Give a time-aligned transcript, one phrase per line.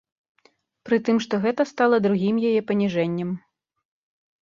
[0.89, 3.29] Пры тым што гэта стала другім яе паніжэннем.